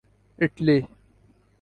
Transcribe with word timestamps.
Italy 0.39 0.77